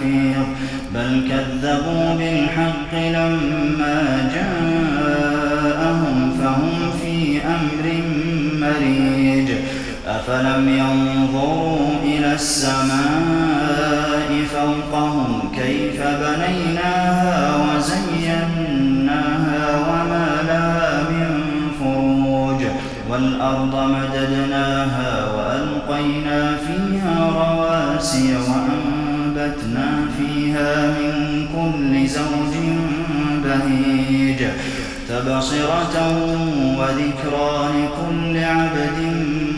حفيظ 0.00 0.46
بل 0.94 1.10
كذبوا 1.28 2.14
بالحق 2.14 2.94
لما 2.94 4.30
جاءهم 4.34 6.16
فهم 6.40 6.78
في 7.02 7.16
أمر 7.46 7.86
مريج. 8.60 9.48
أفلم 10.08 10.64
ينظروا 10.68 11.88
إلى 12.04 12.34
السماء 12.34 14.28
فوقهم 14.52 15.30
كيف 15.56 16.02
بنيناها 16.02 17.56
وزيناها 17.56 19.62
وما 19.88 20.28
لها 20.48 20.90
من 21.10 21.30
فروج. 21.80 22.60
والأرض 23.10 23.74
مددناها 23.74 25.12
وألقينا 25.36 26.38
فيها 26.56 27.14
رواسي 27.30 28.28
وأنبتنا 29.40 30.06
فيها 30.18 30.86
من 30.86 31.46
كل 31.56 32.06
زوج 32.08 32.54
بهيج 33.44 34.40
تبصرة 35.08 35.96
وذكرى 36.78 37.68
لكل 37.74 38.34
عبد 38.44 38.98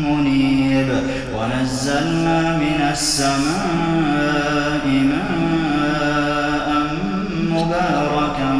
منيب 0.04 0.88
ونزلنا 1.34 2.58
من 2.58 2.88
السماء 2.92 4.84
ماء 4.86 6.68
مباركا 7.50 8.52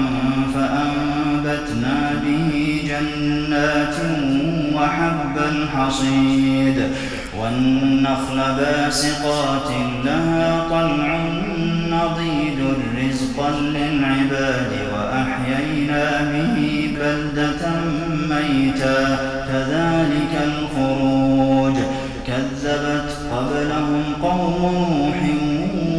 فأنبتنا 0.55 1.97
به 2.25 2.51
جنات 2.89 3.97
وحب 4.75 5.37
الحصيد 5.53 6.79
والنخل 7.41 8.37
باسقات 8.37 9.71
لها 10.05 10.69
طلع 10.71 11.19
نضيد 11.89 12.59
رزقا 12.99 13.51
للعباد 13.51 14.73
وأحيينا 14.95 16.33
به 16.33 16.91
بلدة 17.01 17.71
ميتا. 18.29 19.17
كذلك 19.49 20.43
الخروج. 20.45 21.75
كذبت 22.27 23.17
قبلهم 23.33 24.03
قوم 24.23 24.63
نوح 25.03 25.21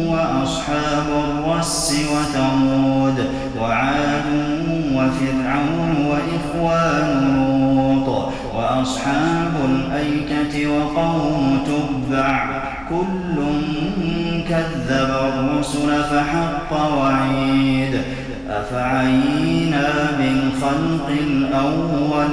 وأصحاب 0.06 1.06
الرس 1.08 1.94
وثمود 2.12 3.24
وعاد 3.60 4.24
وفرعون 4.94 6.06
وإخوان 6.06 7.34
لوط 7.36 8.32
وأصحاب 8.54 9.43
الأيكة 10.04 10.54
وقوم 10.70 11.58
تبع. 11.66 12.62
كل 12.88 13.36
كذب 14.48 15.10
الرسل 15.34 16.04
فحق 16.04 16.70
وعيد. 16.72 17.94
أفعينا 18.50 19.88
بالخلق 20.18 21.08
الأول؟ 21.08 22.32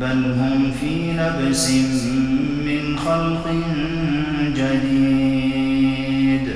بل 0.00 0.20
هم 0.40 0.72
في 0.80 0.94
لبس 1.12 1.70
من 2.66 2.98
خلق 2.98 3.46
جديد. 4.56 6.46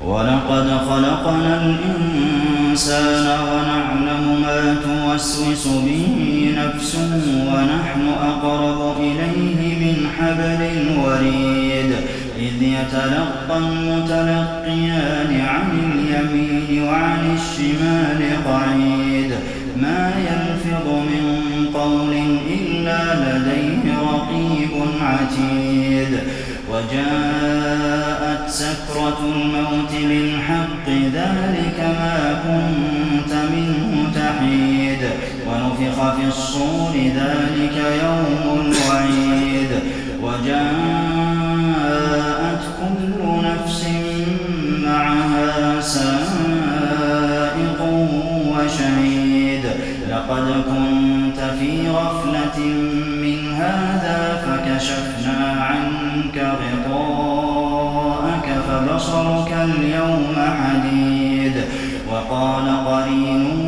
ولقد 0.00 0.66
خلقنا 0.90 1.62
الإنسان 1.62 3.26
ونعلم 3.26 4.42
ما 4.42 4.76
توسوس 4.84 5.64
به 5.66 6.06
نفسه 6.58 7.20
ونحن 7.48 8.08
أقرب 8.08 8.96
إليه. 9.00 9.31
حبل 10.32 10.62
الوريد 10.62 11.92
إذ 12.38 12.62
يتلقى 12.62 13.58
المتلقيان 13.58 15.40
عن 15.48 15.70
اليمين 15.92 16.84
وعن 16.84 17.36
الشمال 17.36 18.20
قعيد. 18.46 19.30
ما 19.76 20.12
يلفظ 20.18 20.86
من 20.88 21.24
قول 21.74 22.12
إلا 22.50 23.00
لديه 23.14 23.94
رقيب 24.12 24.72
عتيد. 25.00 26.18
وجاءت 26.70 28.50
سكرة 28.50 29.20
الموت 29.34 29.92
بالحق 30.08 30.88
ذلك 30.88 31.78
ما 31.80 32.40
كنت 32.44 33.32
منه 33.32 34.10
تحيد. 34.14 35.02
ونفخ 35.48 36.14
في 36.16 36.24
الصور 36.28 36.94
ذلك 36.96 37.76
يوم 38.02 38.60
الوعيد. 38.60 39.70
وجاءت 40.32 40.62
كل 42.80 43.20
نفس 43.44 43.80
معها 44.84 45.80
سائق 45.80 47.80
وشهيد. 48.52 49.64
لقد 50.10 50.46
كنت 50.70 51.38
في 51.58 51.70
غفلة 51.88 52.58
من 53.22 53.38
هذا 53.54 54.20
فكشفنا 54.44 55.40
عنك 55.60 56.36
غطاءك 56.62 58.48
فبصرك 58.68 59.50
اليوم 59.52 60.36
حديد. 60.36 61.56
وقال 62.10 62.66
قرينه 62.86 63.60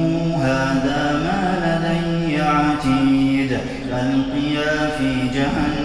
هذا 0.42 1.00
ما 1.24 1.42
لدي 1.64 2.32
عتيد. 2.40 3.52
ألقيا 3.92 4.74
في 4.98 5.10
جهنم 5.34 5.83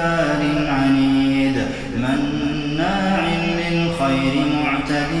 كفار 0.00 0.68
عنيد. 0.68 1.56
مناع 1.96 3.20
للخير 3.60 4.34
معتد 4.64 5.12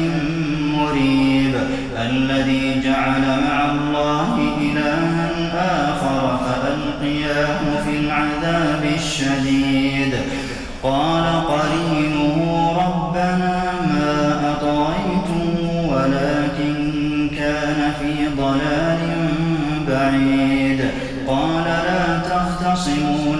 مريب. 0.74 1.54
الذي 1.96 2.80
جعل 2.84 3.20
مع 3.20 3.72
الله 3.72 4.56
إلها 4.60 5.30
آخر 5.54 6.38
فألقياه 6.38 7.82
في 7.84 7.98
العذاب 7.98 8.84
الشديد. 8.94 10.14
قال 10.82 11.24
قرينه 11.48 12.36
ربنا 12.72 13.62
ما 13.94 14.40
أطغيته 14.52 15.46
ولكن 15.92 16.74
كان 17.38 17.92
في 18.00 18.28
ضلال 18.36 19.00
بعيد. 19.88 20.80
قال 21.28 21.64
لا 21.64 22.18
تختصموا 22.18 23.36
لدي 23.36 23.39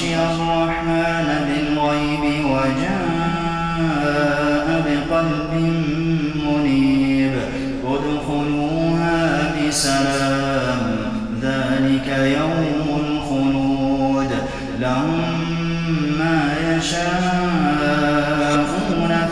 من 0.00 0.06
خشي 0.06 0.16
الرحمن 0.16 1.28
بالغيب 1.46 2.24
وجاء 2.44 3.86
بقلب 4.86 5.52
منيب. 6.46 7.34
ادخلوها 7.84 9.18
بسلام 9.56 10.84
ذلك 11.42 12.08
يوم 12.38 12.86
الخلود. 13.04 14.30
لهم 14.80 15.22
ما 16.18 16.40
يشاءون 16.68 17.92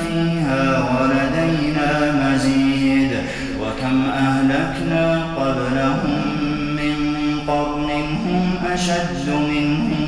فيها 0.04 0.62
ولدينا 0.92 1.90
مزيد. 2.22 3.12
وكم 3.60 3.96
أهلكنا 4.10 5.04
قبلهم 5.36 6.22
من 6.76 6.96
قرن 7.48 7.90
هم 8.24 8.44
أشد 8.72 9.26
منهم 9.28 10.07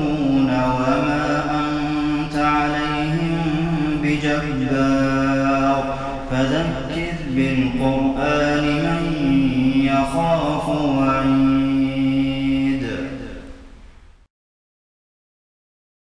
بجبار 4.23 5.97
فذكر 6.31 7.13
بالقرآن 7.27 8.63
من 8.63 9.03
يخاف 9.85 10.69
وعيد. 10.69 11.50